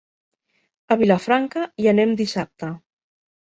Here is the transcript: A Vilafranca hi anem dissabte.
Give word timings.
A 0.95 0.97
Vilafranca 1.03 1.67
hi 1.85 1.93
anem 1.95 2.19
dissabte. 2.25 2.75